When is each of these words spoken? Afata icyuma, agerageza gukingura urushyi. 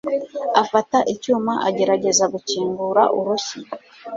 Afata 0.61 0.97
icyuma, 1.13 1.53
agerageza 1.67 2.25
gukingura 2.33 3.01
urushyi. 3.17 3.59